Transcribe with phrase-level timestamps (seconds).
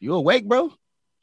[0.00, 0.72] You awake, bro?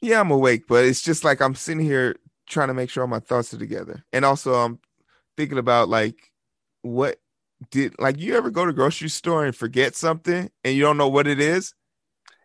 [0.00, 2.16] Yeah, I'm awake, but it's just like I'm sitting here
[2.48, 4.04] trying to make sure all my thoughts are together.
[4.12, 4.78] And also I'm
[5.36, 6.30] thinking about like
[6.82, 7.18] what
[7.70, 11.08] did like you ever go to grocery store and forget something and you don't know
[11.08, 11.74] what it is?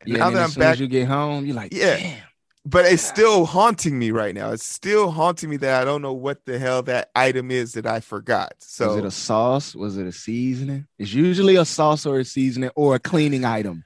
[0.06, 1.98] Yeah, now and that I'm as soon as back, you get home, you're like, Yeah.
[1.98, 2.24] damn.
[2.66, 4.52] but it's still haunting me right now.
[4.52, 7.86] It's still haunting me that I don't know what the hell that item is that
[7.86, 8.54] I forgot.
[8.60, 9.76] So was it a sauce?
[9.76, 10.88] Was it a seasoning?
[10.98, 13.84] It's usually a sauce or a seasoning or a cleaning item.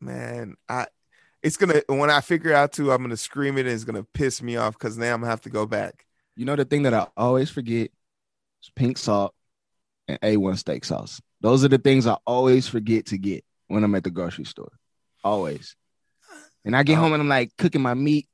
[0.00, 0.86] man, I
[1.42, 4.42] it's gonna when I figure out to, I'm gonna scream it and it's gonna piss
[4.42, 6.06] me off because now I'm gonna have to go back.
[6.36, 7.90] You know the thing that I always forget
[8.62, 9.34] is pink salt
[10.08, 11.20] and A1 steak sauce.
[11.40, 14.72] Those are the things I always forget to get when I'm at the grocery store.
[15.24, 15.76] Always.
[16.64, 17.02] And I get Oh.
[17.02, 18.28] home and I'm like cooking my meat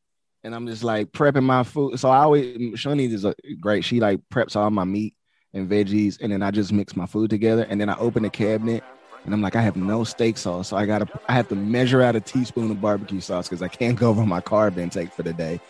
[0.44, 1.98] and I'm just like prepping my food.
[1.98, 3.84] So I always Shani is a great.
[3.84, 5.14] She like preps all my meat
[5.54, 8.30] and veggies and then I just mix my food together and then I open the
[8.30, 8.84] cabinet
[9.28, 10.68] and I'm like I have no steak sauce.
[10.68, 13.68] So I gotta I have to measure out a teaspoon of barbecue sauce because I
[13.68, 15.60] can't go over my carb intake for the day.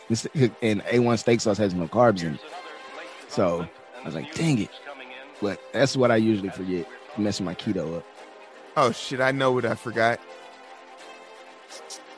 [0.62, 2.40] And A1 steak sauce has no carbs in it.
[3.26, 3.66] So
[4.00, 4.70] I was like, dang it.
[5.42, 8.04] But that's what I usually forget, messing my keto up.
[8.76, 10.20] Oh shit, I know what I forgot.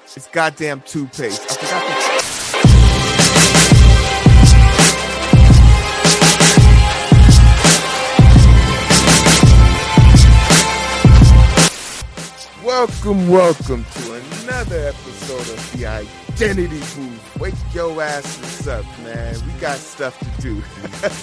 [0.05, 1.41] It's goddamn toothpaste.
[1.51, 2.40] I forgot to-
[12.81, 17.37] Welcome, welcome to another episode of the Identity Booth.
[17.39, 19.35] Wake your asses up, man.
[19.47, 20.63] We got stuff to do.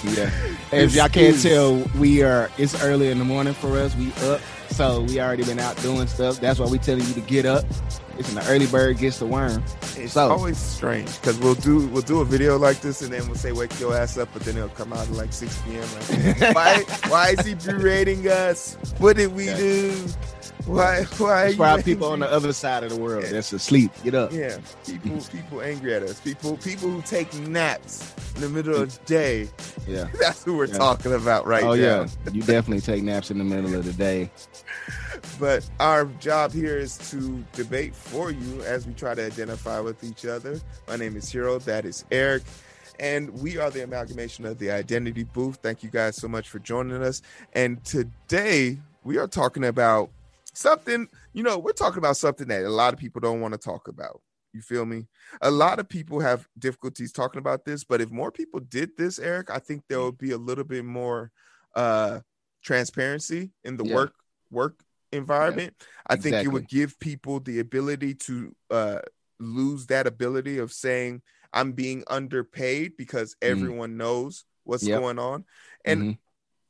[0.04, 0.30] Yeah.
[0.70, 3.96] If y'all can't tell, we are it's early in the morning for us.
[3.96, 4.40] We up.
[4.70, 6.38] So we already been out doing stuff.
[6.40, 7.64] That's why we telling you to get up.
[8.18, 9.64] It's an early bird gets the worm.
[9.96, 13.26] It's So- always strange because we'll do we'll do a video like this and then
[13.26, 15.82] we'll say wake your ass up, but then it'll come out at like 6 p.m.
[16.40, 18.76] Like, why why is he berating us?
[18.98, 19.56] What did we Yeah.
[19.56, 20.04] do?
[20.68, 21.44] Why why?
[21.46, 23.30] That's are why people on the other side of the world Yeah.
[23.30, 23.90] that's asleep.
[24.04, 24.32] Get up.
[24.32, 26.20] Yeah, people people angry at us.
[26.20, 29.48] People people who take naps in the middle of the day.
[29.86, 30.08] Yeah.
[30.20, 30.78] That's who we're Yeah.
[30.78, 31.72] talking about right oh now.
[31.72, 32.06] Oh yeah.
[32.32, 34.30] You definitely take naps in the middle of the day.
[35.40, 40.04] But our job here is to debate for you as we try to identify with
[40.04, 40.60] each other.
[40.86, 41.62] My name is Heero.
[41.64, 42.42] That is Eric.
[43.00, 45.58] And we are the amalgamation of the Identity Booth.
[45.62, 47.22] Thank you guys so much for joining us.
[47.54, 50.10] And today we are talking about
[50.58, 53.58] something, you know, we're talking about something that a lot of people don't want to
[53.58, 54.20] talk about.
[54.52, 55.06] You feel me?
[55.42, 59.18] A lot of people have difficulties talking about this, but if more people did this,
[59.18, 61.30] Eric, I think there would be a little bit more
[61.74, 62.20] uh
[62.62, 63.94] transparency in the Yeah.
[63.94, 64.14] work
[64.50, 64.82] work
[65.12, 65.74] environment.
[66.06, 69.00] I think it would give people the ability to uh
[69.38, 74.88] lose that ability of saying I'm being underpaid because everyone knows what's Mm.
[74.88, 75.00] Yep.
[75.00, 75.44] going on.
[75.84, 76.18] And Mhm.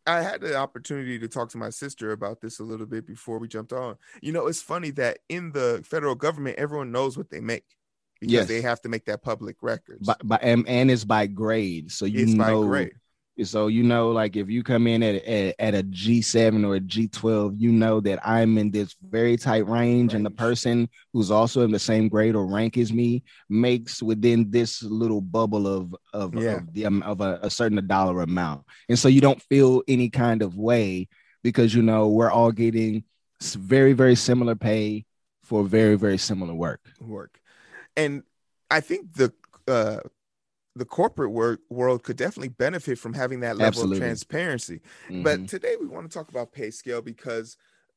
[0.09, 3.39] I had the opportunity to talk to my sister about this a little bit before
[3.39, 3.97] we jumped on.
[4.23, 7.65] You know, it's funny that in the federal government, everyone knows what they make
[8.21, 8.49] because Yes.
[8.49, 10.09] they have to make that public records.
[10.25, 11.93] But, and, and it's by grade.
[11.93, 12.93] So you it's by know grade.
[13.45, 16.75] So you know, like if you come in at at, at a G seven or
[16.75, 20.89] a G twelve, you know that I'm in this very tight range, and the person
[21.13, 25.67] who's also in the same grade or rank as me makes within this little bubble
[25.69, 26.57] of of, Yeah.
[26.57, 30.11] of the um, of a, a certain dollar amount, and so you don't feel any
[30.11, 31.09] kind of way
[31.43, 33.05] because you know we're all getting
[33.41, 35.05] very very similar pay
[35.45, 36.81] for very very similar work.
[37.01, 37.39] work.
[37.97, 38.23] And
[38.71, 39.33] I think the
[39.67, 40.01] uh
[40.75, 43.97] the corporate work world could definitely benefit from having that level Absolutely.
[43.99, 44.81] of transparency.
[45.09, 45.25] Mhm.
[45.25, 47.57] But today we want to talk about pay scale because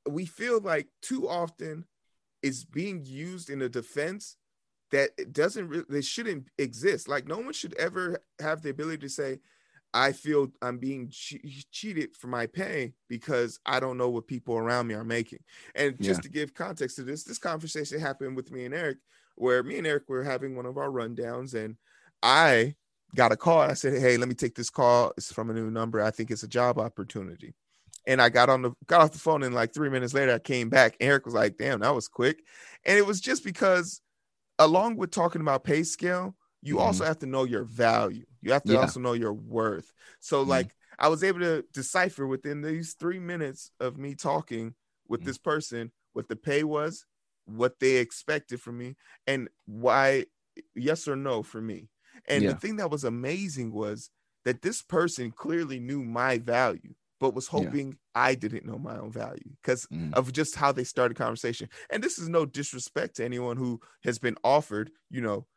[0.09, 1.85] we feel like too often
[2.41, 4.37] it's being used in a defense
[4.91, 7.07] that it doesn't really they shouldn't exist.
[7.07, 9.39] Like no one should ever have the ability to say,
[9.93, 14.57] I feel I'm being che- cheated for my pay because I don't know what people
[14.57, 15.39] around me are making.
[15.75, 16.21] And just Yeah.
[16.23, 18.99] to give context to this, this conversation happened with me and Eric,
[19.35, 21.77] where me and Eric were having one of our rundowns, and
[22.23, 22.75] I
[23.15, 23.59] got a call.
[23.61, 25.13] I said, "Hey, let me take this call.
[25.17, 26.01] It's from a new number.
[26.01, 27.53] I think it's a job opportunity."
[28.07, 30.39] And I got on the got off the phone, and like three minutes later, I
[30.39, 30.97] came back.
[30.99, 32.43] Eric was like, "Damn, that was quick,"
[32.85, 34.01] and it was just because,
[34.59, 36.79] along with talking about pay scale, you Mhm.
[36.79, 38.25] also have to know your value.
[38.41, 38.77] You have to Yeah.
[38.77, 39.93] also know your worth.
[40.19, 40.43] So, Mhm.
[40.43, 44.75] like, I was able to decipher within these three minutes of me talking
[45.07, 45.25] with Mhm.
[45.25, 47.05] this person what the pay was,
[47.45, 48.95] what they expected from me,
[49.27, 50.25] and why
[50.75, 51.89] yes or no for me.
[52.27, 52.49] And Yeah.
[52.49, 54.09] the thing that was amazing was
[54.45, 57.75] that this person clearly knew my value, but was Yeah.
[57.75, 60.13] hoping I didn't know my own value because Mhm.
[60.13, 61.69] of just how they started conversation.
[61.89, 65.47] And this is no disrespect to anyone who has been offered, you know,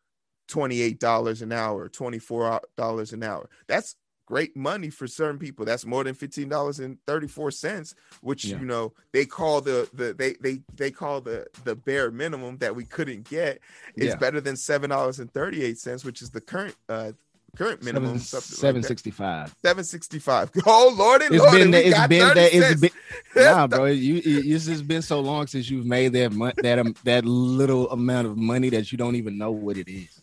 [0.48, 3.48] $28 an hour, $24 an hour.
[3.68, 5.64] That's great money for certain people.
[5.64, 8.58] That's more than fifteen dollars and thirty four cents, which Yeah.
[8.58, 12.74] you know they call the the they they they call the the bare minimum that
[12.74, 13.60] we couldn't get
[13.96, 14.16] is Yeah.
[14.16, 17.12] better than seven dollars and thirty eight cents, which is the current uh
[17.56, 18.18] current minimum.
[18.18, 18.88] Seven something seven like that.
[18.88, 19.54] sixty five.
[19.64, 20.50] Seven sixty five.
[20.66, 21.84] Oh lordy, It's lordy, been that.
[21.86, 22.54] It's been that.
[22.54, 22.90] It's been
[23.36, 23.84] nah, bro.
[23.86, 26.32] You, it's just been so long since you've made that
[26.62, 30.20] that um, that little amount of money that you don't even know what it is.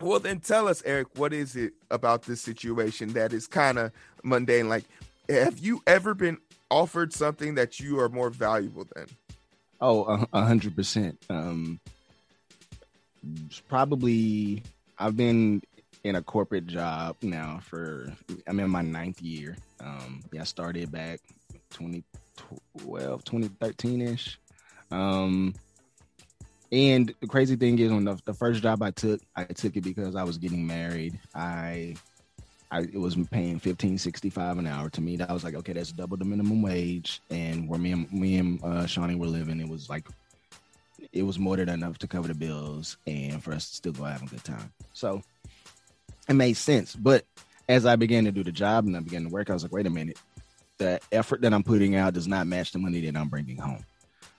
[0.00, 3.92] Well, then tell us, Eric, what is it about this situation that is kind of
[4.22, 4.68] mundane?
[4.68, 4.84] Like,
[5.28, 6.38] have you ever been
[6.70, 9.06] offered something that you are more valuable than?
[9.80, 11.18] Oh, a- hundred percent.
[11.28, 11.80] Um,
[13.68, 14.62] probably
[14.98, 15.62] I've been
[16.04, 18.12] in a corporate job now for
[18.46, 19.56] I'm in my ninth year.
[19.80, 21.20] Um, yeah, I started back
[21.70, 24.38] 2012, 2013 ish.
[24.90, 25.54] Um,
[26.72, 29.82] and the crazy thing is, when the, the first job I took, I took it
[29.82, 31.18] because I was getting married.
[31.34, 31.96] I
[32.70, 35.16] I it was paying fifteen sixty five an hour to me.
[35.16, 37.20] That was like okay, that's double the minimum wage.
[37.30, 40.06] And where me and me and uh, Shawnee were living, it was like
[41.12, 44.04] it was more than enough to cover the bills and for us to still go
[44.04, 44.72] have a good time.
[44.92, 45.22] So
[46.28, 46.94] it made sense.
[46.94, 47.24] But
[47.68, 49.72] as I began to do the job and I began to work, I was like,
[49.72, 50.18] wait a minute,
[50.78, 53.84] the effort that I'm putting out does not match the money that I'm bringing home.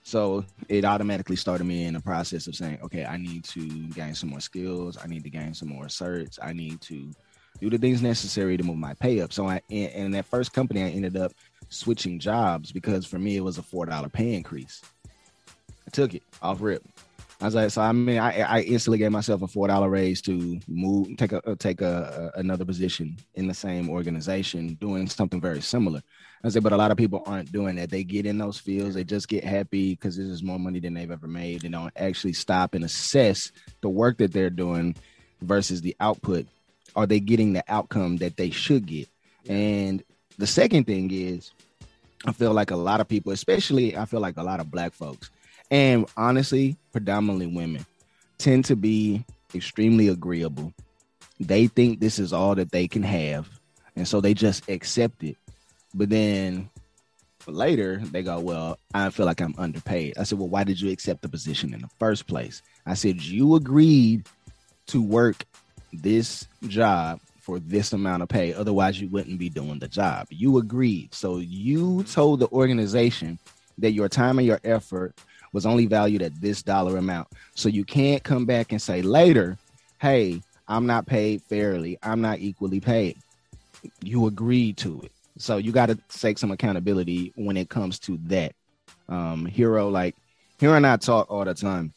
[0.02, 4.14] So it automatically started me in the process of saying, okay, I need to gain
[4.14, 4.98] some more skills.
[5.02, 6.38] I need to gain some more certs.
[6.42, 7.12] I need to
[7.60, 9.32] do the things necessary to move my pay up.
[9.32, 11.32] So I in, in that first company, I ended up
[11.68, 14.82] switching jobs because for me it was a four dollar pay increase.
[15.86, 16.82] I took it off rip.
[17.42, 20.22] I was like, so I mean, I, I instantly gave myself a four dollar raise
[20.22, 25.08] to move, take a uh, take a, a another position in the same organization, doing
[25.08, 26.02] something very similar.
[26.44, 27.90] I said, but a lot of people aren't doing that.
[27.90, 30.94] They get in those fields, they just get happy because this is more money than
[30.94, 31.62] they've ever made.
[31.62, 33.50] They don't actually stop and assess
[33.80, 34.94] the work that they're doing
[35.40, 36.46] versus the output.
[36.94, 39.08] Are they getting the outcome that they should get?
[39.48, 40.04] And
[40.38, 41.50] the second thing is,
[42.24, 44.92] I feel like a lot of people, especially I feel like a lot of black
[44.92, 45.30] folks,
[45.72, 47.86] and honestly, predominantly women,
[48.36, 49.24] tend to be
[49.54, 50.72] extremely agreeable.
[51.40, 53.48] They think this is all that they can have.
[53.96, 55.36] And so they just accept it.
[55.94, 56.68] But then
[57.46, 60.18] later they go, Well, I feel like I'm underpaid.
[60.18, 62.60] I said, Well, why did you accept the position in the first place?
[62.84, 64.26] I said, You agreed
[64.88, 65.44] to work
[65.90, 68.52] this job for this amount of pay.
[68.52, 70.26] Otherwise, you wouldn't be doing the job.
[70.30, 71.14] You agreed.
[71.14, 73.38] So you told the organization
[73.78, 75.14] that your time and your effort
[75.52, 77.28] was only valued at this dollar amount.
[77.54, 79.58] So you can't come back and say later,
[80.00, 81.98] hey, I'm not paid fairly.
[82.02, 83.18] I'm not equally paid.
[84.02, 85.12] You agreed to it.
[85.38, 88.54] So you got to take some accountability when it comes to that.
[89.08, 90.16] Um, Heero, like,
[90.60, 91.92] Heero and I talk all the time.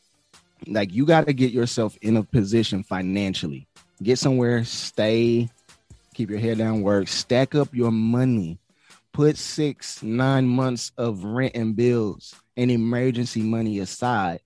[0.68, 3.68] Like, you got to get yourself in a position financially.
[4.02, 5.50] Get somewhere, stay,
[6.14, 8.58] keep your head down, work, stack up your money
[9.16, 14.40] put six, nine months of rent and bills and emergency money aside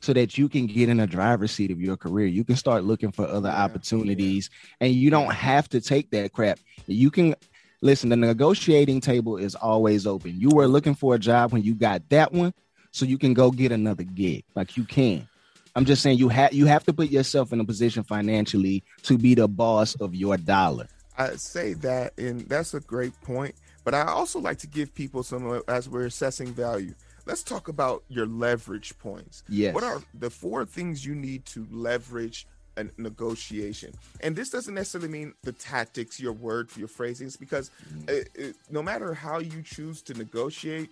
[0.00, 2.26] so that you can get in a driver's seat of your career.
[2.26, 4.50] You can start looking for other Yeah, opportunities
[4.80, 6.58] and you don't have to take that crap.
[6.86, 7.34] You can
[7.82, 10.38] listen, the negotiating table is always open.
[10.38, 12.52] You were looking for a job when you got that one,
[12.92, 14.44] so you can go get another gig.
[14.54, 15.28] Like you can.
[15.74, 19.18] I'm just saying you have you have to put yourself in a position financially to
[19.18, 20.88] be the boss of your dollar.
[21.16, 23.54] I say that, and that's a great point.
[23.84, 26.94] But I also like to give people some uh, as we're assessing value.
[27.28, 29.44] Let's talk about your leverage points.
[29.50, 29.74] Yes.
[29.74, 32.46] What are the four things you need to leverage
[32.78, 33.92] a negotiation?
[34.20, 38.08] And this doesn't necessarily mean the tactics, your word, your phrasings, because mm-hmm.
[38.08, 40.88] it, it, no matter how you choose to negotiate,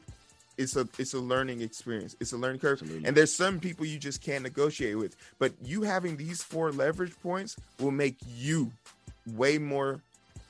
[0.58, 2.16] it's a it's a learning experience.
[2.20, 2.80] It's a learning curve.
[2.82, 3.06] Absolutely.
[3.06, 5.16] And there's some people you just can't negotiate with.
[5.38, 8.72] But you having these four leverage points will make you
[9.26, 10.00] way more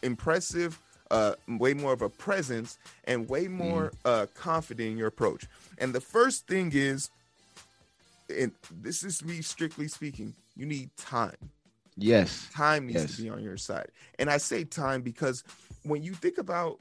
[0.03, 0.79] impressive,
[1.11, 5.47] uh, way more of a presence, and way more uh, confident in your approach.
[5.79, 7.11] And the first thing is,
[8.29, 11.37] and this is me strictly speaking, you need time.
[11.97, 12.49] Yes.
[12.53, 13.17] Time needs Yes.
[13.17, 13.89] to be on your side.
[14.19, 15.45] And I say time because
[15.85, 16.79] when you think about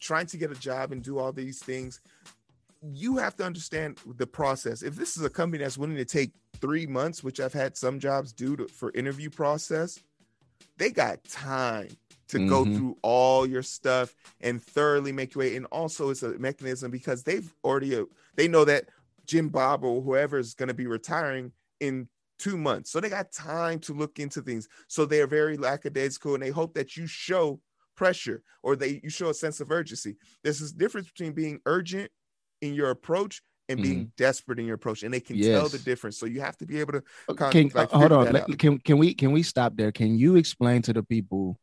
[0.00, 2.00] trying to get a job and do all these things,
[2.82, 4.82] you have to understand the process.
[4.82, 8.00] If this is a company that's willing to take three months, which I've had some
[8.00, 10.00] jobs do to, for interview process,
[10.78, 11.88] they got time
[12.28, 12.76] to go Mhm.
[12.76, 15.56] through all your stuff and thoroughly make your way.
[15.56, 18.04] And also, it's a mechanism because they've already uh,
[18.34, 18.88] they know that
[19.26, 23.32] Jim Bob or whoever is going to be retiring in two months, so they got
[23.32, 24.68] time to look into things.
[24.88, 27.60] So they are very lackadaisical, and they hope that you show
[27.96, 30.16] pressure or they you show a sense of urgency.
[30.42, 32.10] There's this difference between being urgent
[32.60, 35.84] in your approach and being desperate in your approach, and they can tell the Mm-hmm.
[35.84, 36.18] Difference.
[36.18, 37.02] So you have to be able to
[37.34, 38.56] Con- Can, like, uh, hold on.
[38.58, 39.90] Can can we can we stop there?
[39.90, 41.58] Can you explain to the people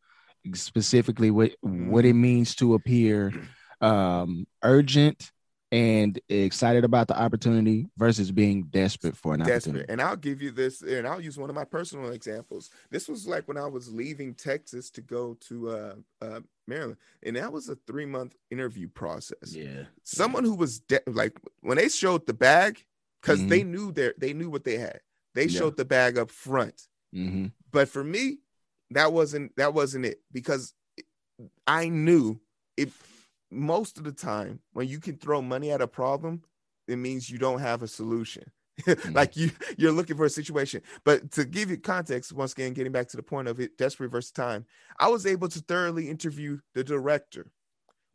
[0.53, 3.33] specifically what what it means to appear
[3.81, 5.31] um, urgent
[5.73, 9.57] and excited about the opportunity versus being desperate for an desperate.
[9.57, 9.91] opportunity.
[9.91, 12.69] And I'll give you this, and I'll use one of my personal examples.
[12.91, 17.35] This was like when I was leaving Texas to go to uh, uh, Maryland, and
[17.37, 19.55] that was a three month interview process.
[19.55, 22.85] Yeah, someone who was de- like when they showed the bag
[23.19, 23.49] because mm-hmm.
[23.49, 24.99] they knew their they knew what they had.
[25.33, 25.59] They yeah.
[25.59, 26.79] showed the bag up front.
[27.15, 27.47] Mm-hmm.
[27.71, 28.37] But for me,
[28.93, 30.73] that wasn't that wasn't it because
[31.67, 32.39] I knew
[32.77, 36.43] if most of the time when you can throw money at a problem,
[36.87, 38.43] it means you don't have a solution.
[38.81, 39.11] mm-hmm.
[39.13, 40.81] like you you're looking for a situation.
[41.03, 44.11] But to give you context, once again, getting back to the point of it, desperate
[44.11, 44.65] versus time,
[44.99, 47.51] I was able to thoroughly interview the director,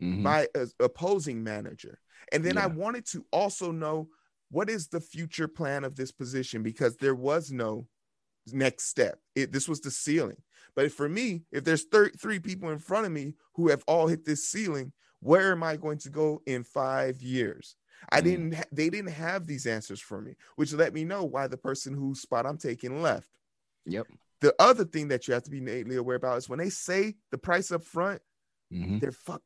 [0.02, 0.22] mm-hmm.
[0.22, 2.00] my uh, opposing manager,
[2.32, 2.64] and then yeah.
[2.64, 4.08] I wanted to also know
[4.50, 7.86] what is the future plan of this position because there was no
[8.52, 9.18] next step.
[9.34, 10.38] It, this was the ceiling.
[10.74, 14.06] But for me, if there's thir- three people in front of me who have all
[14.06, 17.76] hit this ceiling, where am I going to go in five years?
[18.10, 18.24] I mm.
[18.24, 18.54] didn't.
[18.54, 21.94] Ha- they didn't have these answers for me, which let me know why the person
[21.94, 23.28] whose spot I'm taking left.
[23.86, 24.06] Yep.
[24.40, 27.16] The other thing that you have to be innately aware about is when they say
[27.32, 28.22] the price up front,
[28.72, 28.98] mm-hmm.
[28.98, 29.42] they're fuck.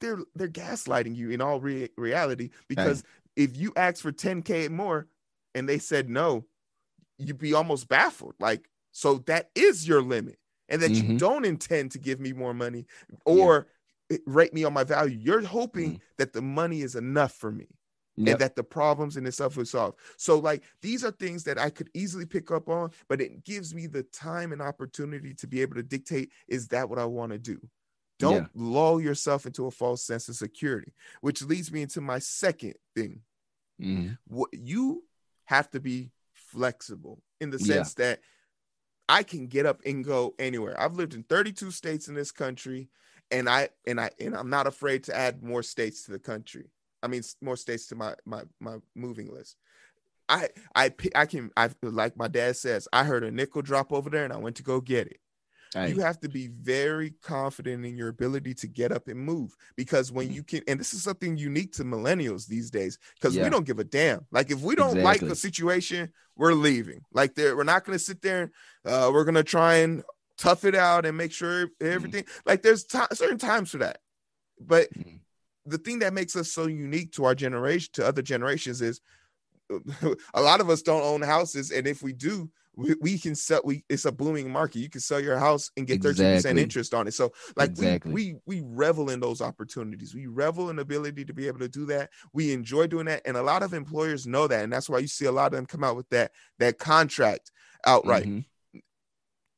[0.00, 3.02] They're they're gaslighting you in all re- reality because
[3.34, 5.08] if you ask for 10k more
[5.54, 6.46] and they said no,
[7.18, 8.34] you'd be almost baffled.
[8.40, 10.38] Like, so that is your limit,
[10.70, 11.12] and that mm-hmm.
[11.12, 12.86] you don't intend to give me more money
[13.26, 13.66] or
[14.08, 14.16] yeah.
[14.24, 15.18] rate me on my value.
[15.20, 16.02] You're hoping mm-hmm.
[16.16, 17.66] that the money is enough for me.
[18.18, 18.28] Yep.
[18.28, 19.94] and that the problems in itself will solve.
[20.16, 23.74] So, like, these are things that I could easily pick up on, but it gives
[23.74, 27.32] me the time and opportunity to be able to dictate is that what I want
[27.32, 27.60] to do?
[28.18, 28.46] Don't yeah.
[28.54, 33.20] lull yourself into a false sense of security, which leads me into my second thing.
[33.78, 34.12] Mm-hmm.
[34.28, 35.02] What you
[35.44, 38.06] have to be flexible in the sense yeah.
[38.06, 38.20] that
[39.08, 40.80] I can get up and go anywhere.
[40.80, 42.88] I've lived in 32 states in this country
[43.30, 46.70] and I and I and I'm not afraid to add more states to the country.
[47.02, 49.56] I mean more states to my my my moving list.
[50.28, 54.10] I I I can I like my dad says, I heard a nickel drop over
[54.10, 55.20] there and I went to go get it.
[55.76, 55.94] Right.
[55.94, 60.10] You have to be very confident in your ability to get up and move because
[60.10, 60.34] when mm-hmm.
[60.34, 63.44] you can, and this is something unique to millennials these days because yeah.
[63.44, 64.26] we don't give a damn.
[64.30, 65.28] Like if we don't exactly.
[65.28, 67.02] like a situation, we're leaving.
[67.12, 68.50] Like we're not going to sit there
[68.86, 70.02] uh, we're going to try and
[70.38, 71.92] tough it out and make sure mm-hmm.
[71.92, 72.24] everything.
[72.24, 72.40] Mm.
[72.46, 73.98] Like there's t- certain times for that,
[74.60, 75.20] but mm.
[75.64, 79.00] the thing that makes us so unique to our generation, to other generations, is
[80.34, 83.62] a lot of us don't own houses, and if we do, we, we can sell
[83.64, 84.80] we it's a booming market.
[84.80, 87.14] You can sell your house and get 30 percent interest on it.
[87.14, 88.12] So like exactly.
[88.12, 90.14] we, we we revel in those opportunities.
[90.14, 92.10] We revel in the ability to be able to do that.
[92.32, 95.08] We enjoy doing that and a lot of employers know that and that's why you
[95.08, 97.50] see a lot of them come out with that that contract
[97.86, 98.26] outright.
[98.26, 98.78] Mm-hmm.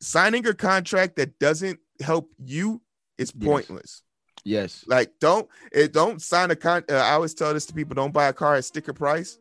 [0.00, 2.80] signing a contract that doesn't help you
[3.16, 4.02] is pointless.
[4.44, 4.84] Yes, yes.
[4.86, 8.12] like don't it don't sign a con uh, i always tell this to people don't
[8.12, 9.38] buy a car at sticker price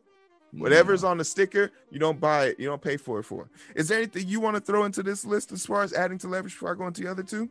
[0.52, 2.60] Whatever's on the sticker, you don't buy it.
[2.60, 3.48] You don't pay for it for.
[3.74, 6.28] Is there anything you want to throw into this list as far as adding to
[6.28, 7.50] leverage before I go into the other two?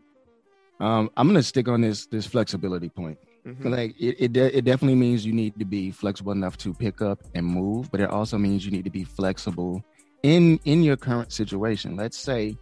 [0.80, 3.18] Um, I'm gonna stick on this this flexibility point.
[3.46, 3.68] Mm-hmm.
[3.68, 7.02] Like it, it, de- it definitely means you need to be flexible enough to pick
[7.02, 9.84] up and move, but it also means you need to be flexible
[10.24, 11.96] in in your current situation.
[11.96, 12.58] Let's say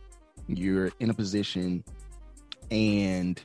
[0.48, 1.84] you're in a position
[2.72, 3.42] and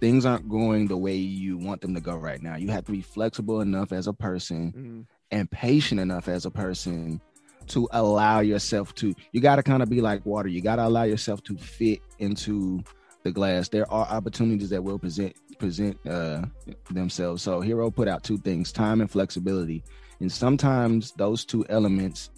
[0.00, 2.56] things aren't going the way you want them to go right now.
[2.56, 5.00] You have to be flexible enough as a person mm-hmm
[5.34, 7.20] and patient enough as a person
[7.66, 10.48] to allow yourself to you got to kind of be like water.
[10.48, 12.82] You got to allow yourself to fit into
[13.24, 13.68] the glass.
[13.68, 16.44] There are opportunities that will present present uh,
[16.90, 17.42] themselves.
[17.42, 19.82] So Heero put out two things time and flexibility.
[20.20, 22.30] And sometimes those two elements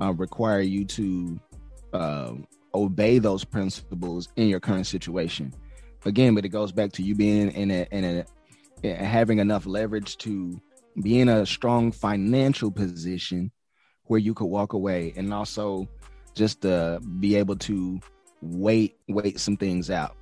[0.00, 1.40] uh, require you to
[1.92, 2.32] uh,
[2.74, 5.54] obey those principles in your current situation.
[6.04, 8.24] Again but it goes back to you being in a in
[8.82, 10.60] a having enough leverage to
[11.00, 13.50] be in a strong financial position
[14.04, 15.88] where you could walk away and also
[16.34, 18.00] just uh, be able to
[18.42, 20.16] wait wait some things out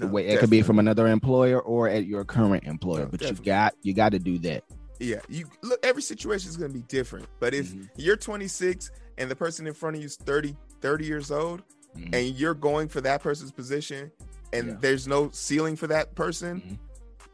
[0.00, 3.20] no, wait it could be from another employer or at your current employer no, but
[3.20, 3.44] definitely.
[3.44, 4.62] you got you got to do that
[5.00, 7.84] yeah you look every situation is going to be different but if mm-hmm.
[7.96, 11.62] you're 26 and the person in front of you is 30 30 years old
[11.96, 12.14] mm-hmm.
[12.14, 14.10] and you're going for that person's position
[14.52, 14.76] and yeah.
[14.80, 16.74] there's no ceiling for that person mm-hmm.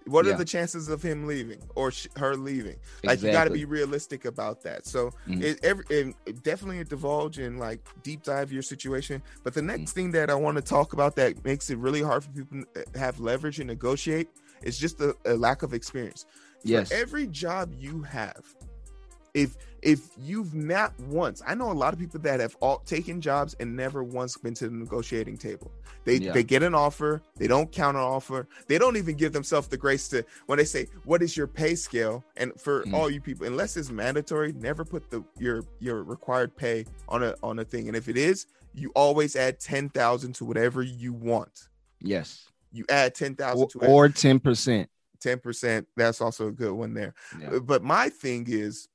[0.07, 0.35] What yeah.
[0.35, 2.77] are the chances of him leaving or sh- her leaving?
[3.03, 3.29] Like exactly.
[3.29, 4.87] you got to be realistic about that.
[4.87, 5.43] So mm-hmm.
[5.43, 9.23] it, every, it, definitely divulge and like deep dive your situation.
[9.43, 10.01] But the next mm-hmm.
[10.01, 12.99] thing that I want to talk about that makes it really hard for people to
[12.99, 14.29] have leverage and negotiate
[14.63, 16.27] is just a, a lack of experience.
[16.65, 16.89] Yes.
[16.89, 18.43] For every job you have,
[19.35, 23.21] if if you've not once i know a lot of people that have all taken
[23.21, 25.71] jobs and never once been to the negotiating table
[26.05, 26.33] they Yeah.
[26.33, 30.09] they get an offer they don't counter offer they don't even give themselves the grace
[30.09, 32.95] to when they say what is your pay scale and for Mhm.
[32.95, 37.35] all you people unless it's mandatory never put the your your required pay on a
[37.43, 41.69] on a thing and if it is you always add 10,000 to whatever you want
[42.01, 42.47] Yes.
[42.73, 44.89] you add 10,000 Or, to or 10%.
[45.21, 47.59] 10% that's also a good one there Yeah.
[47.61, 48.89] but my thing is,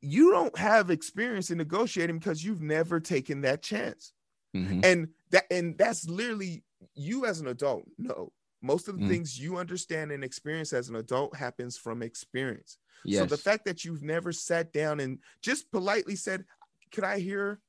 [0.00, 4.12] you don't have experience in negotiating because you've never taken that chance.
[4.54, 4.82] Mhm.
[4.82, 7.86] And that and that's literally you as an adult.
[7.98, 9.12] No, most of the Mm.
[9.12, 12.78] things you understand and experience as an adult happens from experience.
[13.04, 13.18] Yes.
[13.18, 16.46] So the fact that you've never sat down and just politely said,
[16.92, 17.60] "Could I hear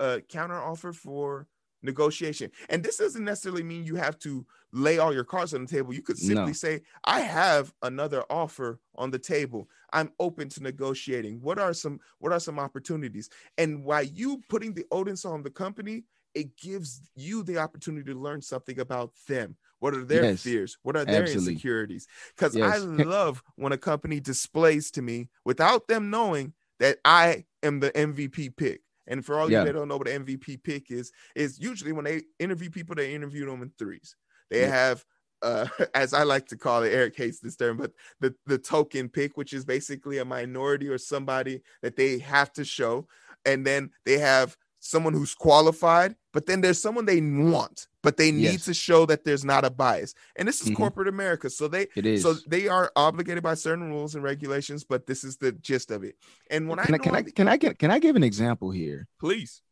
[0.00, 1.48] a counter offer for
[1.84, 5.70] negotiation?" And this doesn't necessarily mean you have to lay all your cards on the
[5.70, 5.94] table.
[5.94, 6.54] You could simply No.
[6.54, 9.68] say, "I have another offer on the table.
[9.92, 11.40] I'm open to negotiating.
[11.40, 15.50] What are some what are some opportunities?" And while you putting the onus on the
[15.50, 19.56] company, it gives you the opportunity to learn something about them.
[19.78, 20.78] What are their Yes, fears?
[20.82, 21.28] What are their absolutely.
[21.28, 22.06] insecurities?
[22.34, 27.80] Because I love when a company displays to me without them knowing that I am
[27.80, 28.82] the MVP pick.
[29.06, 29.60] And for all Yeah.
[29.60, 32.94] you that don't know what an MVP pick is, is usually when they interview people,
[32.94, 34.16] they interview them in threes.
[34.50, 34.68] They Yeah.
[34.68, 35.04] have
[35.42, 39.08] uh, as I like to call it, Eric hates this term, but the, the token
[39.08, 43.06] pick, which is basically a minority or somebody that they have to show.
[43.44, 48.30] And then they have someone who's qualified, but then there's someone they want, but they
[48.30, 48.64] need Yes.
[48.66, 50.14] to show that there's not a bias.
[50.36, 50.76] And this is Mhm.
[50.76, 51.50] corporate America.
[51.50, 52.22] So they It is.
[52.22, 56.04] so they are obligated by certain rules and regulations, but this is the gist of
[56.04, 56.16] it.
[56.50, 58.70] And when can I, I, can I can I get can I give an example
[58.70, 59.08] here?
[59.18, 59.62] please,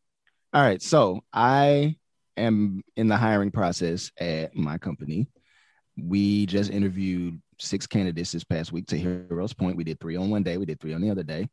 [0.55, 1.97] All right, so I
[2.37, 5.29] am in the hiring process at my company.
[5.97, 9.77] We just interviewed six candidates this past week to Heero's Point.
[9.77, 11.49] We did three on one day, we did three on the other day.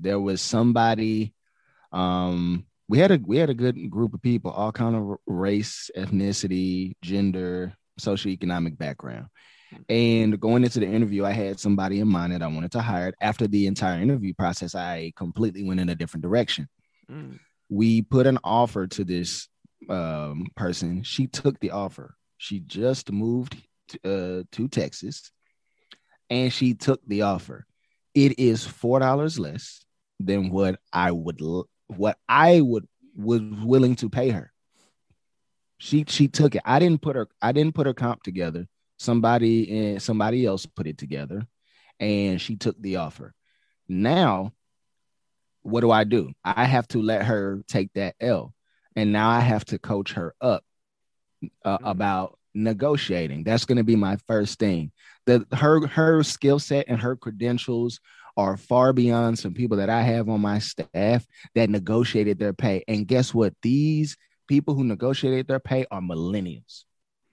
[0.00, 1.34] There was somebody
[1.92, 5.90] um we had a we had a good group of people, all kind of race,
[5.96, 9.28] ethnicity, gender, socioeconomic background.
[9.88, 13.14] And going into the interview, I had somebody in mind that I wanted to hire.
[13.18, 16.68] After the entire interview process, I completely went in a different direction
[17.10, 17.38] Mm,
[17.70, 19.48] we put an offer to this
[19.88, 21.02] um, person.
[21.02, 22.14] She took the offer.
[22.36, 23.56] She just moved
[23.88, 25.32] to, uh, to Texas,
[26.28, 27.64] and she took the offer.
[28.14, 29.82] It is four dollars less
[30.20, 34.52] than what I would l- what I would was willing to pay her.
[35.78, 36.62] She she took it.
[36.64, 37.28] I didn't put her.
[37.40, 38.66] I didn't put her comp together.
[38.98, 41.46] Somebody and somebody else put it together,
[41.98, 43.34] and she took the offer.
[43.88, 44.52] Now
[45.62, 46.32] what do I do?
[46.44, 48.52] I have to let her take that L.
[48.96, 50.64] And now I have to coach her up
[51.64, 51.90] uh, Mhm.
[51.90, 53.44] about negotiating.
[53.44, 54.92] That's going to be my first thing.
[55.26, 58.00] The her her skill set and her credentials
[58.36, 62.82] are far beyond some people that I have on my staff that negotiated their pay.
[62.88, 63.54] And guess what?
[63.62, 64.16] These
[64.48, 66.84] people who negotiated their pay are millennials.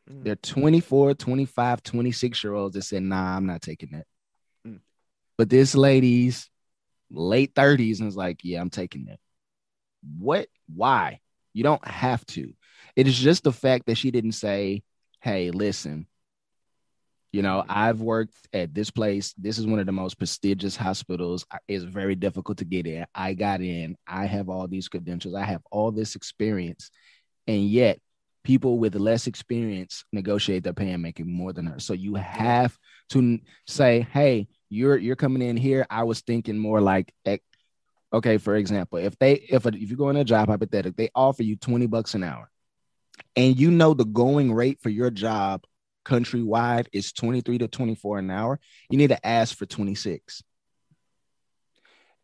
[0.09, 4.05] mm, They're 24, 25, 26 year olds that said, nah, I'm not taking that.
[4.67, 4.79] Mm.
[5.37, 6.49] But this lady's
[7.11, 9.19] late 30s and is like, yeah, I'm taking that.
[10.17, 10.47] What?
[10.73, 11.19] Why?
[11.53, 12.53] You don't have to.
[12.95, 14.83] It is just the fact that she didn't say,
[15.21, 16.07] hey, listen,
[17.31, 17.71] you know, mm-hmm.
[17.71, 19.33] I've worked at this place.
[19.37, 21.45] This is one of the most prestigious hospitals.
[21.67, 23.05] It's very difficult to get in.
[23.13, 23.95] I got in.
[24.07, 25.35] I have all these credentials.
[25.35, 26.89] I have all this experience.
[27.47, 27.99] And yet,
[28.43, 31.79] people with less experience negotiate their pay and making more than her.
[31.79, 32.75] So you have
[33.09, 35.85] to say, "Hey, you're you're coming in here.
[35.89, 37.37] I was thinking more like, eh,
[38.13, 41.09] okay, for example, if they if a, if you go in a job hypothetical, they
[41.13, 42.49] offer you twenty bucks an hour,
[43.35, 45.63] and you know the going rate for your job
[46.05, 48.59] countrywide is twenty three to twenty four an hour.
[48.89, 50.43] You need to ask for twenty six.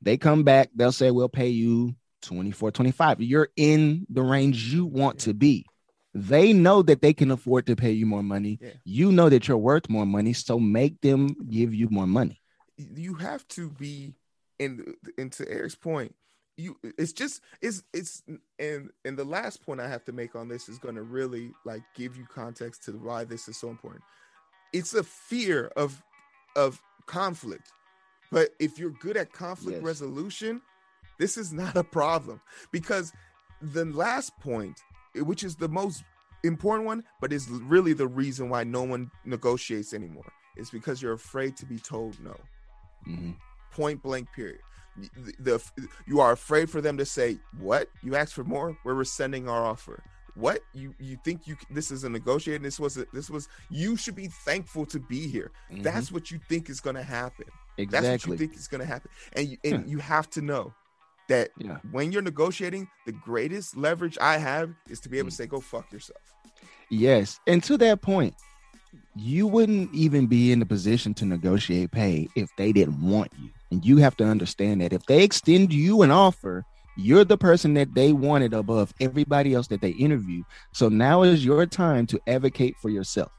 [0.01, 3.21] They come back, they'll say we'll pay you 24, 25.
[3.21, 5.65] You're in the range you want to be.
[6.13, 8.57] They know that they can afford to pay you more money.
[8.61, 8.69] Yeah.
[8.83, 12.41] You know that you're worth more money, so make them give you more money.
[12.77, 14.15] you have to be
[14.59, 16.15] in and to Eric's point.
[16.57, 18.23] You, it's just it's it's
[18.59, 21.51] and and the last point I have to make on this is going to really
[21.65, 24.03] like give you context to why this is so important.
[24.71, 26.01] It's a fear of
[26.55, 27.73] of conflict,
[28.31, 29.83] but if you're good at conflict Yes.
[29.83, 30.61] resolution,
[31.19, 32.39] this is not a problem
[32.71, 33.11] because
[33.61, 34.79] the last point,
[35.15, 36.03] which is the most
[36.45, 41.13] important one, but is really the reason why no one negotiates anymore, is because you're
[41.13, 42.35] afraid to be told no
[43.05, 43.35] Mhm.
[43.71, 44.61] point blank period
[44.97, 48.93] the, the you are afraid for them to say what you asked for more we're
[48.93, 50.01] rescinding our offer
[50.35, 53.95] what you you think you this is a negotiating this was a, this was you
[53.97, 55.83] should be thankful to be here Mhm.
[55.83, 57.45] that's what you think is going to happen
[57.77, 58.09] Exactly.
[58.09, 59.11] That's what you think is going to happen.
[59.33, 59.91] And you, and Yeah.
[59.91, 60.73] you have to know
[61.27, 61.79] that Yeah.
[61.91, 65.37] when you're negotiating, the greatest leverage I have is to be able to Mm.
[65.39, 66.21] say, "Go fuck yourself."
[66.89, 67.37] Yes.
[67.47, 68.33] And to that point,
[69.13, 73.49] you wouldn't even be in the position to negotiate pay if they didn't want you.
[73.75, 76.63] And you have to understand that if they extend you an offer,
[76.95, 80.43] you're the person that they wanted above everybody else that they interview.
[80.71, 83.33] So now is your time to advocate for yourself.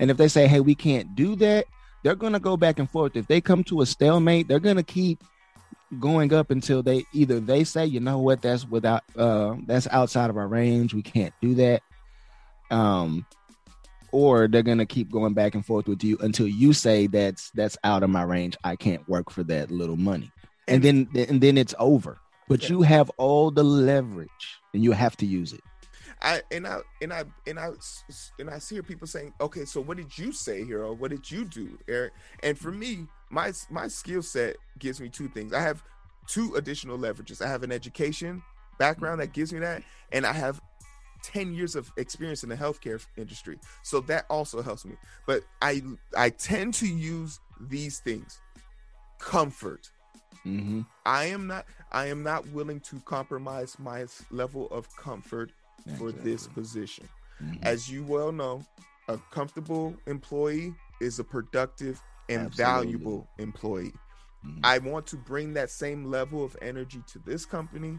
[0.00, 1.66] And if they say, hey, we can't do that,
[2.02, 3.14] they're going to go back and forth.
[3.14, 5.22] If they come to a stalemate, they're going to keep
[6.00, 10.28] going up until they either they say, you know what, that's without, uh, that's outside
[10.28, 10.92] of our range.
[10.92, 11.82] We can't do that.
[12.72, 13.24] Um,
[14.12, 17.76] or they're gonna keep going back and forth with you until you say that's that's
[17.84, 18.56] out of my range.
[18.64, 20.30] I can't work for that little money,
[20.66, 22.18] and then and then it's over.
[22.48, 22.70] But Yeah.
[22.70, 25.60] you have all the leverage, and you have to use it.
[26.22, 27.70] I and I and I and I
[28.38, 30.96] and I see people saying, "Okay, so what did you say, Heero?
[30.96, 35.28] What did you do, Eric?" And for me, my my skill set gives me two
[35.28, 35.52] things.
[35.52, 35.82] I have
[36.26, 37.40] two additional leverages.
[37.44, 38.42] I have an education
[38.78, 40.60] background that gives me that, and I have
[41.22, 43.58] 10 years of experience in the healthcare industry.
[43.82, 44.94] So that also helps me.
[45.26, 45.82] But I
[46.16, 48.40] I tend to use these things.
[49.18, 49.90] Comfort.
[50.46, 50.82] Mm-hmm.
[51.04, 55.52] I am not I am not willing to compromise my level of comfort
[55.96, 57.08] for this position.
[57.42, 57.58] Mhm.
[57.62, 58.64] As you well know,
[59.08, 62.64] a comfortable employee is a productive and Absolutely.
[62.64, 63.92] valuable employee.
[64.44, 64.60] Mhm.
[64.62, 67.98] I want to bring that same level of energy to this company.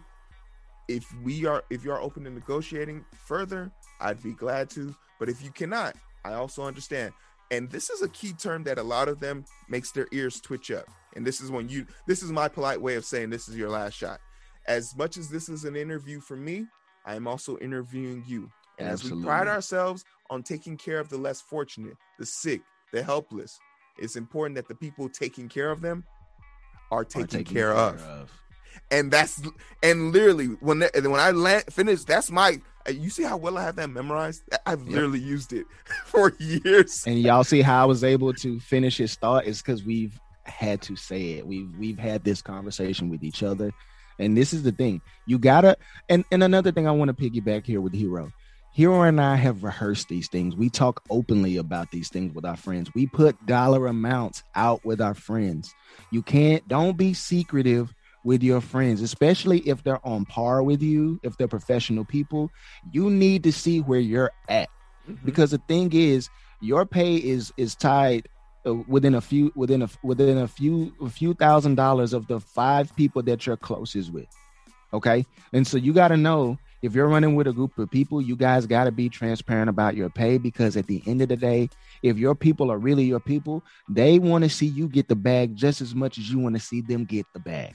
[0.89, 3.71] If we are if you are open to negotiating further,
[4.01, 4.95] I'd be glad to.
[5.19, 7.13] But if you cannot, I also understand.
[7.51, 10.71] And this is a key term that a lot of them makes their ears twitch
[10.71, 10.85] up.
[11.15, 13.69] And this is when you this is my polite way of saying this is your
[13.69, 14.19] last shot.
[14.67, 16.65] As much as this is an interview for me,
[17.05, 18.49] I am also interviewing you.
[18.79, 22.61] And as we pride ourselves on taking care of the less fortunate, the sick,
[22.93, 23.59] the helpless,
[23.97, 26.03] it's important that the people taking care of them
[26.91, 28.31] are Are taken taken care, of.
[28.91, 29.41] And that's
[29.83, 32.59] and literally when that, when I land, finish, that's my.
[32.87, 34.43] uh, You see how well I have that memorized?
[34.65, 34.93] I've Yep.
[34.93, 35.67] literally used it
[36.05, 37.07] for years.
[37.07, 40.81] And y'all see how I was able to finish his thought is because we've had
[40.83, 41.47] to say it.
[41.47, 43.73] We've we've had this conversation with each other.
[44.19, 45.01] And this is the thing.
[45.25, 45.77] You gotta
[46.09, 48.31] and, and another thing I want to piggyback here with Heero.
[48.77, 50.55] Heero and I have rehearsed these things.
[50.55, 52.91] We talk openly about these things with our friends.
[52.93, 55.75] We put dollar amounts out with our friends.
[56.11, 61.19] You can't don't be secretive with your friends, especially if they're on par with you,
[61.23, 62.49] if they're professional people.
[62.91, 64.69] You need to see where you're at
[65.07, 65.25] Mhm.
[65.25, 66.29] because the thing is
[66.61, 68.27] your pay is is tied
[68.67, 72.39] uh, within a few within a within a few a few thousand dollars of the
[72.39, 74.27] five people that you're closest with
[74.93, 78.21] okay and so you got to know if you're running with a group of people
[78.21, 81.37] you guys got to be transparent about your pay because at the end of the
[81.37, 81.69] day
[82.03, 85.55] if your people are really your people they want to see you get the bag
[85.55, 87.73] just as much as you want to see them get the bag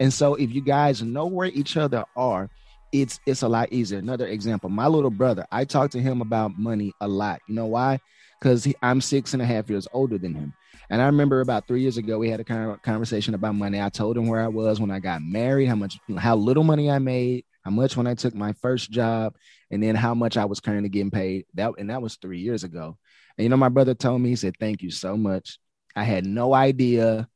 [0.00, 2.50] and so if you guys know where each other are
[2.94, 3.98] it's it's a lot easier.
[3.98, 7.40] Another example, my little brother, I talk to him about money a lot.
[7.48, 7.98] You know why?
[8.40, 10.54] Because I'm six and a half years older than him.
[10.90, 13.80] And I remember about three years ago, we had a conversation about money.
[13.80, 16.88] I told him where I was when I got married, how much, how little money
[16.88, 19.34] I made, how much when I took my first job,
[19.72, 21.46] and then how much I was currently getting paid.
[21.54, 22.96] That and that was three years ago.
[23.36, 25.58] And you know, my brother told me, he said, "Thank you so much."
[25.96, 27.28] I had no idea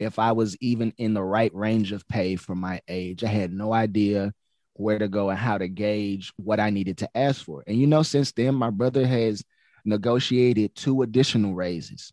[0.00, 3.24] if I was even in the right range of pay for my age.
[3.24, 4.34] I had no idea
[4.74, 7.64] where to go and how to gauge what I needed to ask for.
[7.68, 9.44] And you know, since then, my brother has
[9.84, 12.12] negotiated two additional raises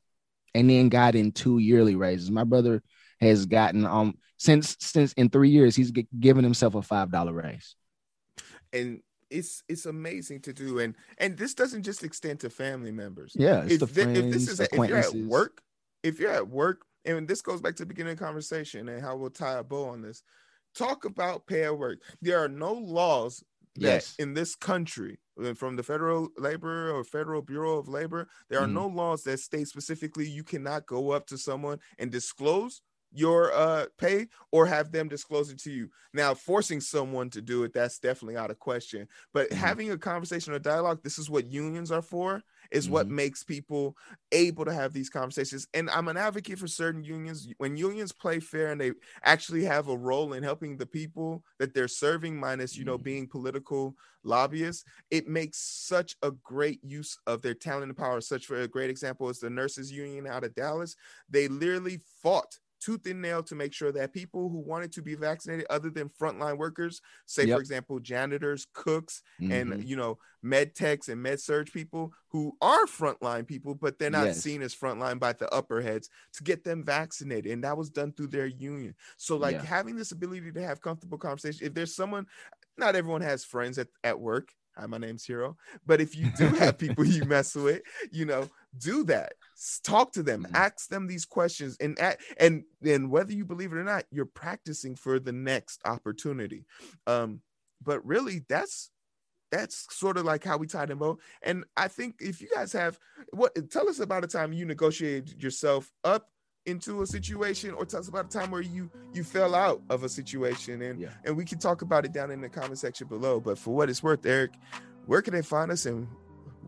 [0.53, 2.31] and then got in two yearly raises.
[2.31, 2.83] My brother
[3.21, 7.33] has gotten um since since in three years, he's g- given himself a five dollar
[7.33, 7.75] raise.
[8.73, 10.79] and it's it's amazing to do.
[10.79, 13.35] And and this doesn't just extend to family members.
[13.37, 15.61] Yeah, it's if, the friends, if this is a, if you're at work,
[16.03, 19.01] if you're at work, and this goes back to the beginning of the conversation and
[19.01, 20.23] how we'll tie a bow on this.
[20.75, 21.99] Talk about pay at work.
[22.21, 23.43] There are no laws
[23.79, 24.15] that Yes.
[24.19, 28.67] in this country, uh, from the Federal Labor or Federal Bureau of Labor, there are
[28.67, 28.73] Mhm.
[28.73, 33.85] no laws that state specifically you cannot go up to someone and disclose your uh
[33.97, 35.89] pay or have them disclose it to you.
[36.13, 39.07] Now, forcing someone to do it, that's definitely out of question.
[39.33, 39.77] But Mhm.
[39.77, 43.11] having a conversation or dialogue, this is what unions are for, is what Mhm.
[43.11, 43.95] makes people
[44.31, 45.67] able to have these conversations.
[45.73, 47.47] And I'm an advocate for certain unions.
[47.57, 48.91] When unions play fair and they
[49.23, 53.07] actually have a role in helping the people that they're serving, minus, you know, Mhm.
[53.07, 58.21] being political lobbyists, it makes such a great use of their talent and power.
[58.21, 60.95] Such for a great example is the nurses union out of Dallas.
[61.29, 65.15] They literally fought tooth and nail to make sure that people who wanted to be
[65.15, 67.55] vaccinated, other than frontline workers, say Yep.
[67.55, 69.51] for example, janitors, cooks, Mhm.
[69.51, 74.09] and you know, med techs and med surg people who are frontline people, but they're
[74.09, 74.41] not Yes.
[74.41, 77.51] seen as frontline by the upper heads to get them vaccinated.
[77.51, 78.95] And that was done through their union.
[79.17, 79.61] So, like Yeah.
[79.61, 81.65] having this ability to have comfortable conversation.
[81.65, 82.27] If there's someone,
[82.77, 84.53] not everyone has friends at, at work.
[84.77, 85.55] Hi, my name's Heero.
[85.85, 89.33] But if you do have people you mess with, you know, do that.
[89.83, 90.55] Talk to them, Mhm.
[90.55, 91.97] ask them these questions, and
[92.39, 96.65] and and whether you believe it or not, you're practicing for the next opportunity.
[97.07, 97.41] Um,
[97.83, 98.91] but really, that's
[99.49, 101.19] that's sort of like how we tied them both.
[101.41, 102.99] And I think if you guys have
[103.31, 106.29] what tell us about a time you negotiated yourself up
[106.67, 110.03] into a situation or tell us about a time where you you fell out of
[110.03, 111.09] a situation and Yeah.
[111.25, 113.89] and we can talk about it down in the comment section below but for what
[113.89, 114.51] it's worth eric
[115.05, 116.07] where can they find us and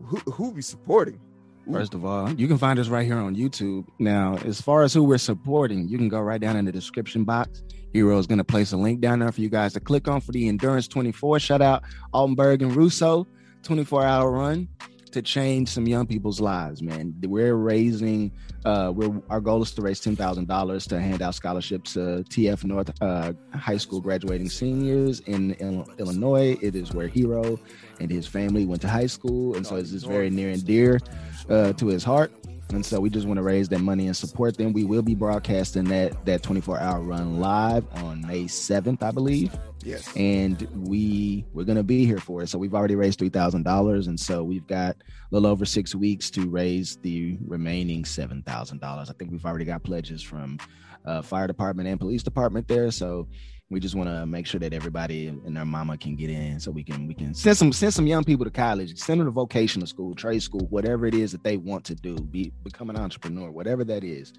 [0.04, 1.20] who who we supporting
[1.68, 1.72] Ooh.
[1.74, 3.86] First of all, you can find us right here on YouTube.
[3.98, 7.22] Now, as far as who we're supporting, you can go right down in the description
[7.24, 7.62] box.
[7.94, 10.22] Heero is going to place a link down there for you guys to click on
[10.22, 11.38] for the Endurance 24.
[11.38, 11.82] Shout out
[12.14, 13.26] Altenberg and Russo,
[13.62, 14.68] 24 hour run
[15.12, 17.14] to change some young people's lives, man.
[17.22, 18.32] We're raising,
[18.64, 22.24] uh, we're our goal is to raise ten thousand dollars to hand out scholarships to
[22.28, 26.56] TF North uh, high school graduating seniors in, in Illinois.
[26.62, 27.58] It is where Heero
[27.98, 31.00] and his family went to high school, and so it's just very near and dear
[31.48, 32.32] uh, to his heart.
[32.70, 34.72] And so we just want to raise that money and support them.
[34.72, 39.56] We will be broadcasting that that 24 hour run live on May 7th, I believe
[39.82, 42.48] yes and we we're gonna be here for it.
[42.48, 45.94] So we've already raised three thousand dollars, and so we've got a little over six
[45.94, 49.10] weeks to raise the remaining seven thousand dollars.
[49.10, 50.58] I think we've already got pledges from
[51.04, 52.90] uh, fire department and police department there.
[52.90, 53.28] So
[53.70, 56.72] we just want to make sure that everybody and their mama can get in, so
[56.72, 59.30] we can we can send some send some young people to college, send them to
[59.30, 62.96] vocational school, trade school, whatever it is that they want to do, be become an
[62.96, 64.32] entrepreneur, whatever that is.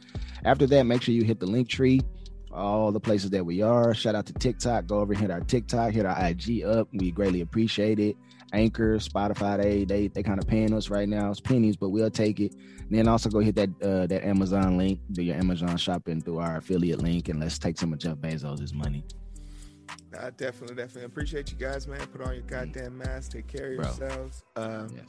[0.44, 2.02] After that, make sure you hit the link tree
[2.54, 3.94] all the places that we are.
[3.94, 4.88] Shout out to TikTok.
[4.88, 6.88] Go over and hit our TikTok, hit our IG up.
[6.94, 8.16] We greatly appreciate it.
[8.54, 11.32] Anchor, Spotify, they they they kind of paying us right now.
[11.32, 12.54] It's pennies, but we'll take it.
[12.54, 16.40] And then also go hit that uh, that Amazon link, do your Amazon shopping through
[16.40, 19.06] our affiliate link, and let's take some of Jeff Bezos' money.
[20.20, 23.78] i definitely definitely appreciate you guys man put on your goddamn mask take care of
[23.78, 23.86] Bro.
[23.88, 25.06] yourselves um Yes.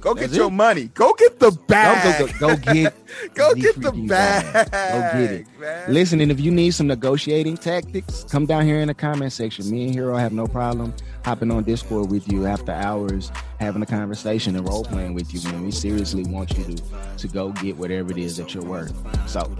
[0.00, 2.94] go get That's your money go get the bag Go, go, go get
[3.34, 4.70] Go get the bag.
[4.70, 5.12] bag.
[5.12, 5.46] Go get it.
[5.60, 5.92] man.
[5.92, 9.70] Listen, and if you need some negotiating tactics, come down here in the comment section.
[9.70, 13.86] Me and Heero have no problem hopping on Discord with you after hours, having a
[13.86, 15.64] conversation and role playing with you, man.
[15.64, 16.82] We seriously want you to
[17.18, 18.94] to go get whatever it is that you're worth.
[19.28, 19.54] So,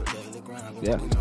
[0.81, 0.95] yeah.
[0.95, 1.17] And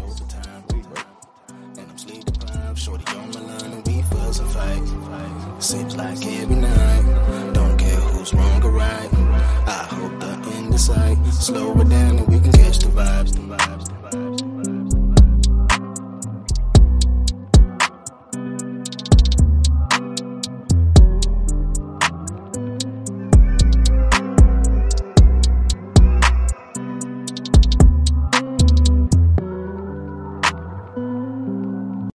[1.89, 5.63] I'm sleep deprived, shorty on my line and we fuss and fight.
[5.63, 9.10] Seems like every night, don't care who's wrong or right.
[9.13, 10.40] I hope the
[10.74, 11.18] is sight.
[11.28, 14.01] Slow it down and we can catch the vibes, the vibes.